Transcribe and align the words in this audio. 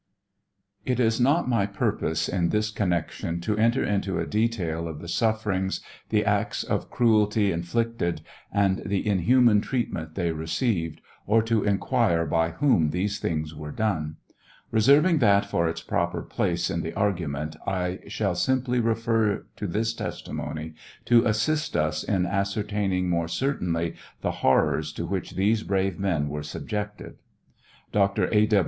It 0.83 0.99
is 0.99 1.21
not 1.21 1.47
my 1.47 1.67
purpose 1.67 2.27
in 2.27 2.49
tins 2.49 2.71
connection 2.71 3.39
to 3.41 3.55
enter 3.55 3.83
into 3.83 4.17
a 4.17 4.25
detail 4.25 4.87
of 4.87 4.97
the 4.99 5.07
sufferings* 5.07 5.79
the 6.09 6.25
acts 6.25 6.63
of 6.63 6.89
cruelty 6.89 7.51
inflicted, 7.51 8.21
and 8.51 8.81
the 8.83 9.05
inhuman 9.05 9.61
treatment 9.61 10.15
they 10.15 10.31
received, 10.31 11.01
or 11.27 11.43
to 11.43 11.63
inquire 11.63 12.25
by 12.25 12.49
whom 12.49 12.89
these 12.89 13.19
things 13.19 13.53
were 13.53 13.71
done. 13.71 14.15
Reserving 14.71 15.19
that 15.19 15.45
for 15.45 15.69
its 15.69 15.83
proper 15.83 16.23
place 16.23 16.71
in 16.71 16.81
the 16.81 16.95
argument, 16.95 17.55
I 17.67 17.99
shall 18.07 18.33
simply 18.33 18.79
refer 18.79 19.45
to 19.57 19.67
this 19.67 19.93
testimony 19.93 20.73
to 21.05 21.25
assist 21.27 21.77
us 21.77 22.03
in 22.03 22.23
ascer 22.23 22.63
taining 22.63 23.07
more 23.07 23.27
certainly 23.27 23.93
the 24.21 24.31
horrors 24.41 24.91
to 24.93 25.05
which 25.05 25.35
these 25.35 25.61
brave 25.61 25.99
men 25.99 26.27
were 26.27 26.41
subjected. 26.41 27.17
Dr. 27.91 28.33
A. 28.33 28.49